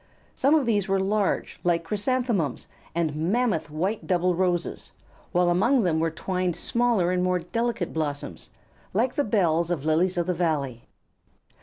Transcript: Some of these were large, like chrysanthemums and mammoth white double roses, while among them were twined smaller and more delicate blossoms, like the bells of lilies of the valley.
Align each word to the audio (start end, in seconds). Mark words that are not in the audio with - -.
Some 0.33 0.55
of 0.55 0.65
these 0.65 0.87
were 0.87 0.99
large, 0.99 1.59
like 1.63 1.83
chrysanthemums 1.83 2.65
and 2.95 3.15
mammoth 3.15 3.69
white 3.69 4.07
double 4.07 4.33
roses, 4.33 4.91
while 5.31 5.47
among 5.51 5.83
them 5.83 5.99
were 5.99 6.09
twined 6.09 6.55
smaller 6.55 7.11
and 7.11 7.21
more 7.21 7.37
delicate 7.37 7.93
blossoms, 7.93 8.49
like 8.93 9.13
the 9.13 9.23
bells 9.23 9.69
of 9.69 9.85
lilies 9.85 10.17
of 10.17 10.25
the 10.25 10.33
valley. 10.33 10.85